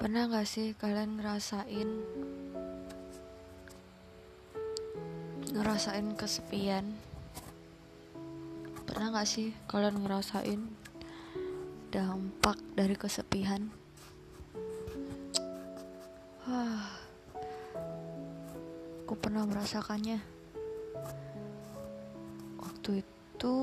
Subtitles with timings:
[0.00, 1.88] Pernah gak sih kalian ngerasain
[5.52, 6.96] Ngerasain kesepian?
[8.88, 10.72] Pernah gak sih kalian ngerasain
[11.92, 13.68] Dampak dari kesepian?
[16.48, 16.88] Wah,
[19.04, 20.16] Aku pernah merasakannya.
[22.56, 23.56] Waktu itu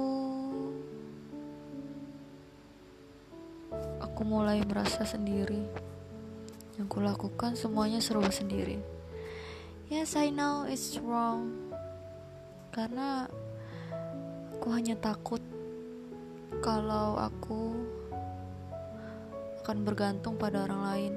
[4.06, 5.66] Aku mulai merasa sendiri
[6.78, 8.78] yang kulakukan semuanya serba sendiri.
[9.90, 11.74] Yes, I know it's wrong.
[12.70, 13.26] Karena
[14.54, 15.42] aku hanya takut
[16.62, 17.74] kalau aku
[19.66, 21.14] akan bergantung pada orang lain.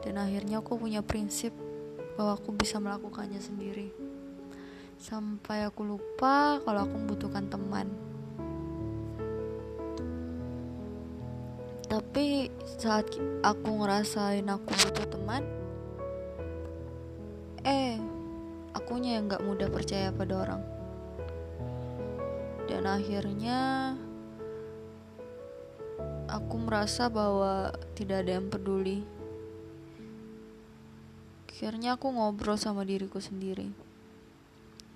[0.00, 1.52] Dan akhirnya aku punya prinsip
[2.16, 3.92] bahwa aku bisa melakukannya sendiri.
[4.96, 8.14] Sampai aku lupa kalau aku membutuhkan teman.
[11.94, 13.06] tapi saat
[13.46, 15.42] aku ngerasain aku butuh teman
[17.64, 17.96] eh
[18.74, 20.62] akunya yang gak mudah percaya pada orang.
[22.68, 23.94] Dan akhirnya
[26.28, 29.06] aku merasa bahwa tidak ada yang peduli.
[31.48, 33.70] Akhirnya aku ngobrol sama diriku sendiri.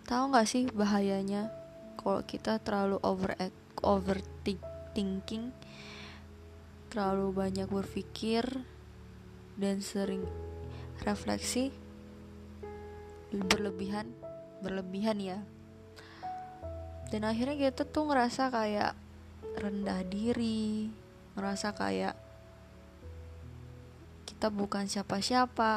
[0.05, 1.48] Tahu gak sih bahayanya?
[1.97, 3.33] Kalau kita terlalu over
[3.81, 5.55] overthinking
[6.89, 8.44] terlalu banyak berpikir
[9.61, 10.25] dan sering
[11.05, 11.69] refleksi
[13.28, 14.08] berlebihan
[14.64, 15.39] berlebihan ya.
[17.08, 18.92] Dan akhirnya kita tuh ngerasa kayak
[19.58, 20.92] rendah diri
[21.39, 22.14] ngerasa kayak
[24.28, 25.75] kita bukan siapa-siapa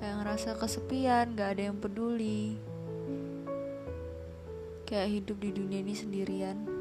[0.00, 2.58] kayak ngerasa kesepian gak ada yang peduli.
[4.88, 6.71] Kayak hidup di dunia ini sendirian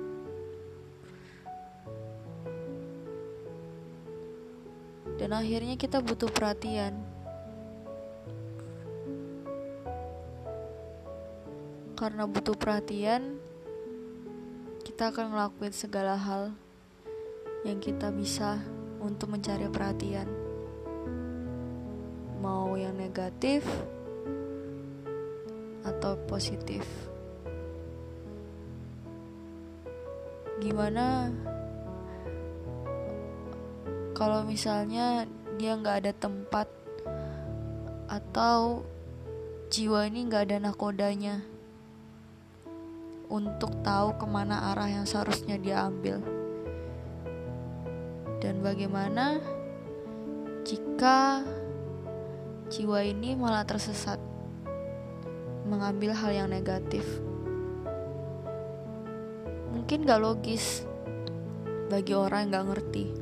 [5.32, 6.92] dan akhirnya kita butuh perhatian.
[11.96, 13.40] Karena butuh perhatian,
[14.84, 16.52] kita akan ngelakuin segala hal
[17.64, 18.60] yang kita bisa
[19.00, 20.28] untuk mencari perhatian.
[22.44, 23.64] Mau yang negatif
[25.88, 26.84] atau positif.
[30.60, 31.32] Gimana
[34.22, 35.26] kalau misalnya
[35.58, 36.70] dia nggak ada tempat
[38.06, 38.86] atau
[39.74, 41.42] jiwa ini nggak ada nakodanya
[43.34, 46.22] untuk tahu ke mana arah yang seharusnya dia ambil.
[48.46, 49.42] Dan bagaimana
[50.70, 51.42] jika
[52.70, 54.22] jiwa ini malah tersesat
[55.66, 57.10] mengambil hal yang negatif?
[59.74, 60.86] Mungkin gak logis
[61.90, 63.21] bagi orang yang gak ngerti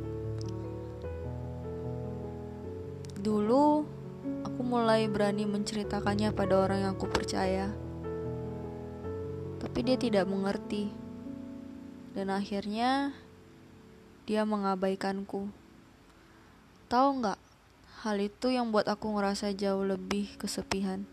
[3.19, 3.84] Dulu,
[4.47, 7.68] aku mulai berani menceritakannya pada orang yang aku percaya.
[9.59, 10.88] Tapi dia tidak mengerti.
[12.16, 13.12] Dan akhirnya,
[14.24, 15.52] dia mengabaikanku.
[16.88, 17.40] Tahu nggak?
[18.07, 21.03] Hal itu yang buat aku ngerasa jauh lebih kesepian.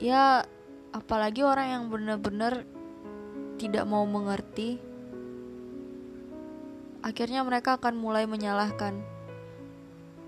[0.00, 0.48] Ya,
[0.96, 2.64] apalagi orang yang benar-benar
[3.60, 4.80] tidak mau mengerti,
[7.04, 9.15] akhirnya mereka akan mulai menyalahkan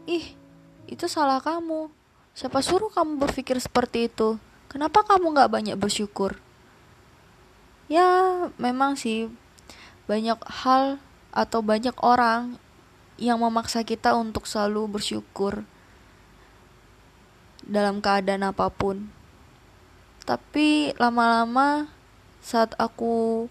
[0.09, 0.25] Ih,
[0.89, 1.93] itu salah kamu.
[2.33, 4.41] Siapa suruh kamu berpikir seperti itu?
[4.73, 6.41] Kenapa kamu gak banyak bersyukur?
[7.93, 9.29] Ya, memang sih
[10.09, 10.97] banyak hal
[11.29, 12.57] atau banyak orang
[13.21, 15.69] yang memaksa kita untuk selalu bersyukur
[17.61, 19.13] dalam keadaan apa pun.
[20.25, 21.93] Tapi lama-lama
[22.41, 23.45] saat aku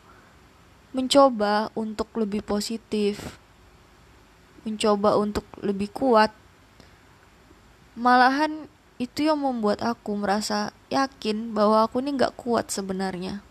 [0.89, 3.37] mencoba untuk lebih positif,
[4.65, 6.33] mencoba untuk lebih kuat,
[7.97, 8.69] malahan
[9.01, 13.41] itu yang membuat aku merasa yakin bahwa aku ini gak kuat sebenarnya.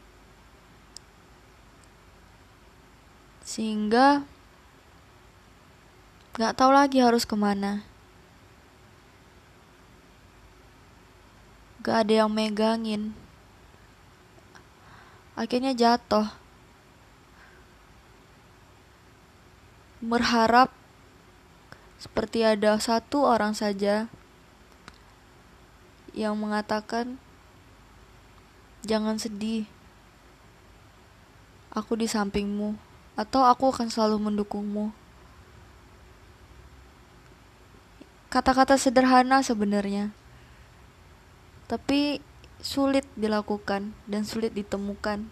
[3.42, 4.22] Sehingga
[6.38, 7.82] gak tahu lagi harus ke mana.
[11.82, 13.14] Gak ada yang megangin.
[15.34, 16.26] Akhirnya jatuh.
[20.02, 20.70] Berharap
[21.98, 24.10] seperti ada satu orang saja
[26.16, 27.20] yang mengatakan,
[28.88, 29.68] "Jangan sedih,
[31.70, 32.74] aku di sampingmu,
[33.20, 34.90] atau aku akan selalu mendukungmu."
[38.32, 40.10] Kata-kata sederhana sebenarnya,
[41.68, 42.24] tapi
[42.58, 45.28] sulit dilakukan dan sulit ditemukan.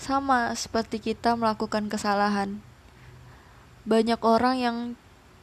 [0.00, 2.64] Sama seperti kita melakukan kesalahan,
[3.84, 4.76] banyak orang yang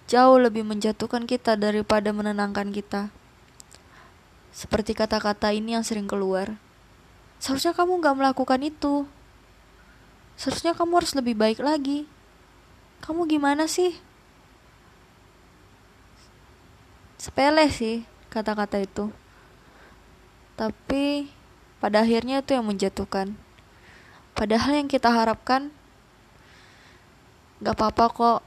[0.07, 3.13] jauh lebih menjatuhkan kita daripada menenangkan kita.
[4.57, 6.57] Seperti kata-kata ini yang sering keluar.
[7.37, 9.05] Seharusnya kamu gak melakukan itu.
[10.33, 12.09] Seharusnya kamu harus lebih baik lagi.
[13.05, 13.93] Kamu gimana sih?
[17.21, 18.01] Sepele sih
[18.33, 19.13] kata-kata itu.
[20.57, 21.29] Tapi
[21.77, 23.37] pada akhirnya itu yang menjatuhkan.
[24.33, 25.69] Padahal yang kita harapkan
[27.61, 28.39] gak apa-apa kok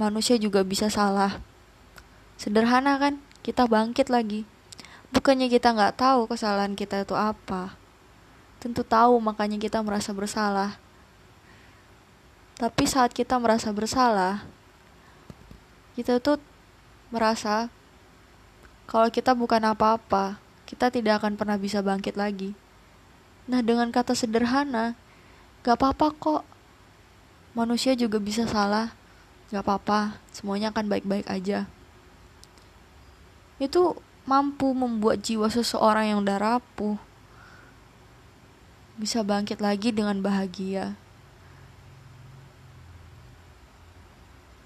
[0.00, 1.44] manusia juga bisa salah.
[2.40, 3.20] Sederhana kan?
[3.44, 4.48] Kita bangkit lagi.
[5.12, 7.74] Bukannya kita nggak tahu kesalahan kita itu apa.
[8.60, 10.76] Tentu tahu, makanya kita merasa bersalah.
[12.58, 14.42] Tapi saat kita merasa bersalah,
[15.94, 16.42] kita tuh
[17.14, 17.70] merasa
[18.88, 22.56] kalau kita bukan apa-apa, kita tidak akan pernah bisa bangkit lagi.
[23.44, 24.96] Nah, dengan kata sederhana,
[25.60, 26.42] gak apa-apa kok.
[27.52, 28.96] Manusia juga bisa salah.
[29.52, 31.68] Gak apa-apa, semuanya akan baik-baik aja.
[33.60, 37.00] Itu mampu membuat jiwa seseorang yang udah rapuh
[39.00, 41.00] bisa bangkit lagi dengan bahagia.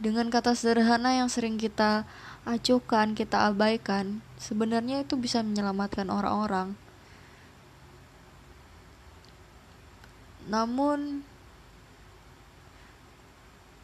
[0.02, 2.10] Dengan kata sederhana yang sering kita
[2.42, 6.74] acuhkan, kita abaikan, sebenarnya itu bisa menyelamatkan orang-orang.
[10.50, 11.22] Namun,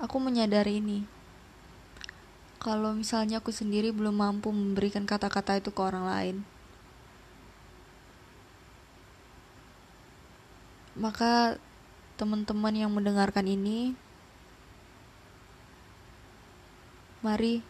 [0.03, 1.18] aku menyadari ini.
[2.59, 6.37] Kalau misalnya aku sendiri belum mampu memberikan kata-kata itu ke orang lain,
[10.99, 11.63] maka
[12.19, 13.95] teman-teman yang mendengarkan ini,
[17.23, 17.63] mari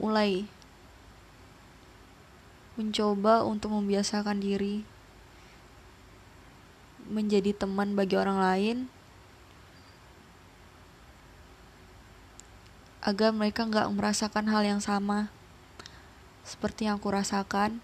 [0.00, 0.48] mulai
[2.80, 4.86] mencoba untuk membiasakan diri
[7.08, 8.76] menjadi teman bagi orang lain
[13.08, 15.32] agar mereka nggak merasakan hal yang sama
[16.44, 17.80] seperti yang aku rasakan.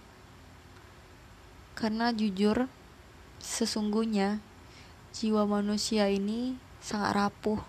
[1.73, 2.69] Karena jujur,
[3.41, 4.45] sesungguhnya
[5.17, 7.61] jiwa manusia ini sangat rapuh.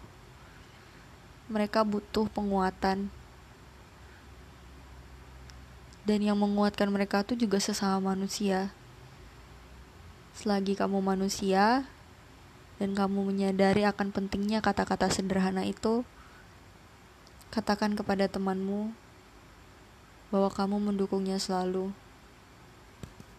[1.48, 3.08] Mereka butuh penguatan.
[6.04, 8.76] Dan yang menguatkan mereka itu juga sesama manusia.
[10.36, 11.88] Selagi kamu manusia
[12.76, 16.04] dan kamu menyadari akan pentingnya kata-kata sederhana itu,
[17.56, 18.92] Katakan kepada temanmu
[20.28, 21.96] bahwa kamu mendukungnya selalu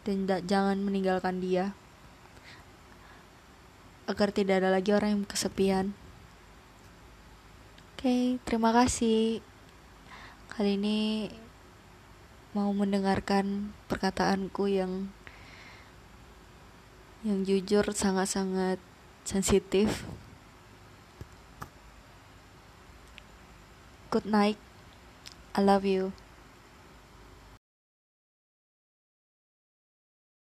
[0.09, 1.77] dan jangan meninggalkan dia
[4.09, 5.93] agar tidak ada lagi orang yang kesepian.
[7.93, 9.45] Oke, okay, terima kasih.
[10.49, 11.29] Kali ini
[12.57, 15.13] mau mendengarkan perkataanku yang
[17.21, 18.81] yang jujur sangat-sangat
[19.27, 20.07] sensitif.
[24.17, 24.57] Good night.
[25.55, 26.15] I love you.